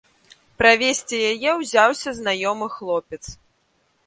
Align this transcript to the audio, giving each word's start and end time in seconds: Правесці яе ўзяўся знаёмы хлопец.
Правесці 0.61 1.19
яе 1.33 1.51
ўзяўся 1.59 2.09
знаёмы 2.21 2.71
хлопец. 2.79 3.23